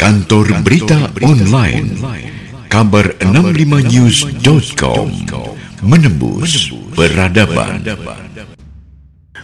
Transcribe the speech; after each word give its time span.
Kantor 0.00 0.64
Berita 0.64 1.12
Online 1.20 1.92
Kabar 2.72 3.20
65news.com 3.20 5.12
Menembus 5.84 6.72
Peradaban 6.96 7.84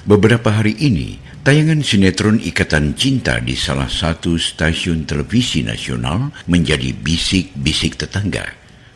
Beberapa 0.08 0.48
hari 0.56 0.72
ini, 0.80 1.20
tayangan 1.44 1.84
sinetron 1.84 2.40
Ikatan 2.40 2.96
Cinta 2.96 3.36
di 3.36 3.52
salah 3.52 3.92
satu 3.92 4.40
stasiun 4.40 5.04
televisi 5.04 5.60
nasional 5.60 6.32
menjadi 6.48 6.88
bisik-bisik 7.04 8.00
tetangga. 8.00 8.48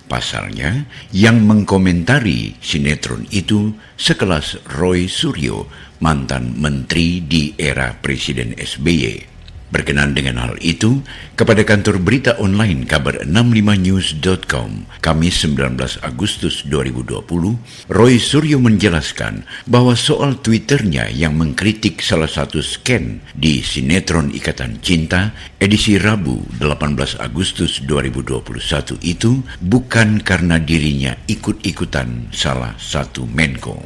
Pasalnya, 0.09 0.89
yang 1.13 1.45
mengkomentari 1.45 2.57
sinetron 2.65 3.29
itu 3.37 3.77
sekelas 4.01 4.65
Roy 4.81 5.13
Suryo, 5.13 5.69
mantan 6.01 6.57
menteri 6.57 7.21
di 7.21 7.53
era 7.61 7.93
Presiden 8.01 8.57
SBY. 8.57 9.40
Berkenan 9.71 10.19
dengan 10.19 10.43
hal 10.43 10.59
itu, 10.59 10.99
kepada 11.39 11.63
kantor 11.63 12.03
berita 12.03 12.35
online 12.43 12.91
kabar 12.91 13.23
65news.com, 13.23 14.99
Kamis 14.99 15.47
19 15.47 15.79
Agustus 16.03 16.67
2020, 16.67 17.87
Roy 17.87 18.19
Suryo 18.19 18.59
menjelaskan 18.59 19.47
bahwa 19.71 19.95
soal 19.95 20.43
Twitternya 20.43 21.07
yang 21.15 21.39
mengkritik 21.39 22.03
salah 22.03 22.27
satu 22.27 22.59
scan 22.67 23.23
di 23.31 23.63
sinetron 23.63 24.35
Ikatan 24.35 24.83
Cinta 24.83 25.31
edisi 25.63 26.03
Rabu 26.03 26.43
18 26.59 27.23
Agustus 27.23 27.79
2021 27.87 28.99
itu 29.07 29.39
bukan 29.63 30.19
karena 30.19 30.59
dirinya 30.59 31.15
ikut-ikutan 31.31 32.35
salah 32.35 32.75
satu 32.75 33.23
Menko. 33.23 33.79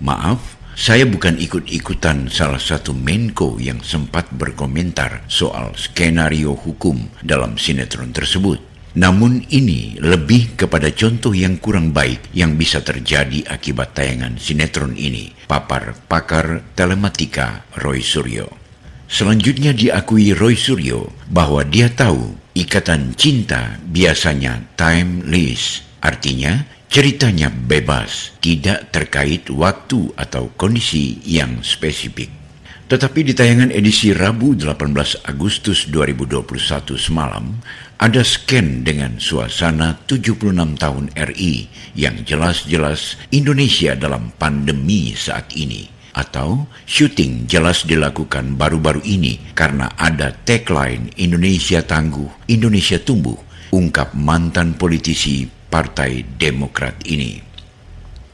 Maaf, 0.00 0.56
saya 0.76 1.08
bukan 1.08 1.40
ikut-ikutan 1.40 2.28
salah 2.28 2.60
satu 2.60 2.92
Menko 2.92 3.56
yang 3.56 3.80
sempat 3.80 4.28
berkomentar 4.28 5.24
soal 5.24 5.72
skenario 5.72 6.52
hukum 6.52 7.00
dalam 7.24 7.56
sinetron 7.56 8.12
tersebut. 8.12 8.60
Namun 8.92 9.40
ini 9.48 9.96
lebih 9.96 10.52
kepada 10.52 10.92
contoh 10.92 11.32
yang 11.32 11.56
kurang 11.56 11.96
baik 11.96 12.28
yang 12.36 12.60
bisa 12.60 12.84
terjadi 12.84 13.48
akibat 13.48 13.96
tayangan 13.96 14.36
sinetron 14.36 14.92
ini, 15.00 15.32
papar 15.48 15.96
pakar 16.12 16.60
telematika 16.76 17.64
Roy 17.80 18.04
Suryo. 18.04 18.44
Selanjutnya 19.08 19.72
diakui 19.72 20.36
Roy 20.36 20.60
Suryo 20.60 21.08
bahwa 21.32 21.64
dia 21.64 21.88
tahu 21.88 22.36
ikatan 22.52 23.16
cinta 23.16 23.80
biasanya 23.80 24.60
timeless, 24.76 25.80
artinya 26.04 26.75
Ceritanya 26.86 27.50
bebas, 27.50 28.38
tidak 28.38 28.94
terkait 28.94 29.50
waktu 29.50 30.14
atau 30.14 30.54
kondisi 30.54 31.18
yang 31.26 31.60
spesifik. 31.66 32.30
Tetapi 32.86 33.26
di 33.26 33.34
tayangan 33.34 33.74
edisi 33.74 34.14
Rabu 34.14 34.54
18 34.54 35.26
Agustus 35.26 35.90
2021 35.90 36.46
semalam, 36.94 37.58
ada 37.98 38.22
scan 38.22 38.86
dengan 38.86 39.18
suasana 39.18 39.98
76 40.06 40.54
tahun 40.78 41.10
RI 41.18 41.66
yang 41.98 42.22
jelas-jelas 42.22 43.18
Indonesia 43.34 43.98
dalam 43.98 44.30
pandemi 44.38 45.10
saat 45.18 45.50
ini. 45.58 45.90
Atau 46.14 46.70
syuting 46.86 47.50
jelas 47.50 47.82
dilakukan 47.84 48.54
baru-baru 48.54 49.02
ini 49.02 49.52
karena 49.58 49.90
ada 49.98 50.32
tagline 50.46 51.10
Indonesia 51.18 51.82
Tangguh, 51.82 52.46
Indonesia 52.46 53.02
Tumbuh, 53.02 53.36
ungkap 53.74 54.14
mantan 54.14 54.78
politisi 54.78 55.55
Partai 55.66 56.24
Demokrat 56.36 57.02
ini. 57.06 57.42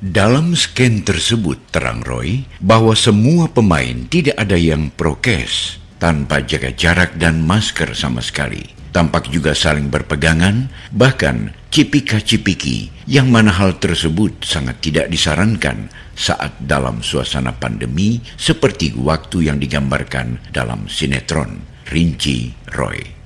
Dalam 0.03 0.59
scan 0.59 1.07
tersebut 1.07 1.71
terang 1.71 2.03
Roy 2.03 2.43
bahwa 2.59 2.91
semua 2.99 3.47
pemain 3.47 4.03
tidak 4.11 4.35
ada 4.35 4.59
yang 4.59 4.91
prokes 4.91 5.79
tanpa 6.03 6.43
jaga 6.43 6.75
jarak 6.75 7.15
dan 7.15 7.47
masker 7.47 7.95
sama 7.95 8.19
sekali. 8.19 8.67
Tampak 8.91 9.31
juga 9.31 9.55
saling 9.55 9.89
berpegangan, 9.89 10.69
bahkan 10.91 11.55
cipika-cipiki 11.71 12.91
yang 13.07 13.31
mana 13.31 13.55
hal 13.55 13.79
tersebut 13.79 14.42
sangat 14.42 14.83
tidak 14.83 15.07
disarankan 15.07 15.87
saat 16.19 16.53
dalam 16.61 17.01
suasana 17.01 17.55
pandemi 17.55 18.21
seperti 18.35 18.92
waktu 18.98 19.48
yang 19.48 19.63
digambarkan 19.63 20.42
dalam 20.51 20.91
sinetron 20.91 21.63
Rinci 21.89 22.53
Roy. 22.75 23.22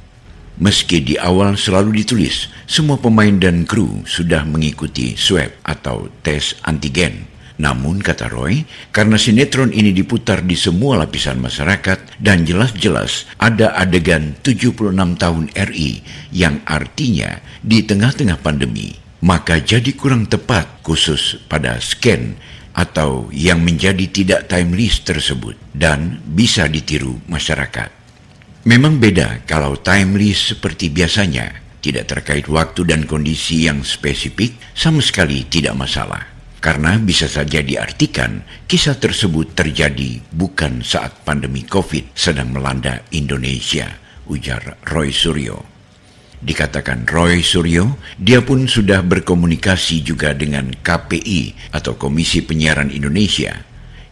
Meski 0.56 1.04
di 1.04 1.20
awal 1.20 1.60
selalu 1.60 2.00
ditulis, 2.00 2.48
semua 2.64 2.96
pemain 2.96 3.36
dan 3.36 3.68
kru 3.68 4.00
sudah 4.08 4.40
mengikuti 4.48 5.12
swab 5.12 5.52
atau 5.60 6.08
tes 6.24 6.56
antigen. 6.64 7.28
Namun, 7.60 8.00
kata 8.00 8.32
Roy, 8.32 8.64
karena 8.88 9.20
sinetron 9.20 9.72
ini 9.72 9.92
diputar 9.92 10.40
di 10.44 10.56
semua 10.56 11.00
lapisan 11.04 11.40
masyarakat 11.44 12.20
dan 12.20 12.48
jelas-jelas 12.48 13.28
ada 13.36 13.76
adegan 13.76 14.32
76 14.40 14.92
tahun 15.20 15.44
RI 15.52 16.00
yang 16.32 16.64
artinya 16.64 17.40
di 17.60 17.84
tengah-tengah 17.84 18.40
pandemi, 18.40 18.96
maka 19.24 19.60
jadi 19.60 19.92
kurang 19.92 20.24
tepat 20.24 20.84
khusus 20.84 21.40
pada 21.48 21.80
scan 21.80 22.36
atau 22.76 23.28
yang 23.32 23.60
menjadi 23.64 24.04
tidak 24.08 24.52
timeless 24.52 25.00
tersebut 25.00 25.56
dan 25.72 26.20
bisa 26.28 26.68
ditiru 26.68 27.16
masyarakat. 27.28 27.95
Memang 28.66 28.98
beda 28.98 29.46
kalau 29.46 29.78
timely 29.78 30.34
seperti 30.34 30.90
biasanya, 30.90 31.54
tidak 31.78 32.10
terkait 32.10 32.50
waktu 32.50 32.82
dan 32.82 33.06
kondisi 33.06 33.62
yang 33.62 33.86
spesifik, 33.86 34.58
sama 34.74 34.98
sekali 34.98 35.46
tidak 35.46 35.78
masalah. 35.78 36.26
Karena 36.58 36.98
bisa 36.98 37.30
saja 37.30 37.62
diartikan 37.62 38.42
kisah 38.66 38.98
tersebut 38.98 39.54
terjadi 39.54 40.18
bukan 40.34 40.82
saat 40.82 41.14
pandemi 41.22 41.62
COVID 41.62 42.10
sedang 42.18 42.50
melanda 42.50 43.06
Indonesia, 43.14 43.86
ujar 44.26 44.82
Roy 44.82 45.14
Suryo. 45.14 45.62
Dikatakan 46.42 47.06
Roy 47.06 47.46
Suryo, 47.46 48.02
dia 48.18 48.42
pun 48.42 48.66
sudah 48.66 48.98
berkomunikasi 49.06 50.02
juga 50.02 50.34
dengan 50.34 50.74
KPI 50.74 51.70
atau 51.70 51.94
Komisi 51.94 52.42
Penyiaran 52.42 52.90
Indonesia. 52.90 53.62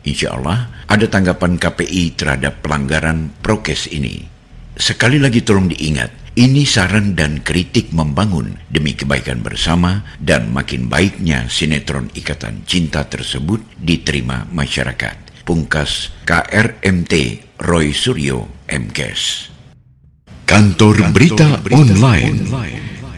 Insya 0.06 0.38
Allah 0.38 0.86
ada 0.86 1.10
tanggapan 1.10 1.58
KPI 1.58 2.14
terhadap 2.14 2.62
pelanggaran 2.62 3.34
prokes 3.42 3.90
ini. 3.90 4.33
Sekali 4.74 5.22
lagi 5.22 5.38
tolong 5.46 5.70
diingat, 5.70 6.34
ini 6.34 6.66
saran 6.66 7.14
dan 7.14 7.46
kritik 7.46 7.94
membangun 7.94 8.58
demi 8.66 8.98
kebaikan 8.98 9.38
bersama 9.38 10.02
dan 10.18 10.50
makin 10.50 10.90
baiknya 10.90 11.46
sinetron 11.46 12.10
Ikatan 12.10 12.66
Cinta 12.66 13.06
tersebut 13.06 13.62
diterima 13.78 14.50
masyarakat. 14.50 15.46
Pungkas 15.46 16.10
KRMT 16.26 17.14
Roy 17.62 17.94
Suryo 17.94 18.66
MKes. 18.66 19.54
Kantor 20.42 21.14
Berita 21.14 21.62
Online. 21.70 22.34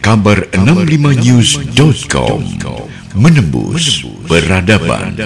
Kabar 0.05 0.45
65news.com 0.53 2.39
Menembus 3.17 4.05
Peradaban 4.29 5.17